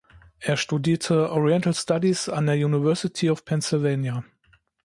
Er 0.39 0.57
studierte 0.57 1.31
Oriental 1.31 1.75
Studies 1.75 2.27
an 2.27 2.47
der 2.47 2.55
University 2.55 3.29
of 3.29 3.45
Pennsylvania. 3.45 4.23